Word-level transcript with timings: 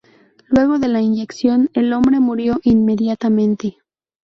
Luego 0.47 0.79
de 0.79 0.87
la 0.87 0.99
inyección, 0.99 1.69
el 1.75 1.93
hombre 1.93 2.19
murió 2.19 2.59
inmediatamente. 2.63 3.77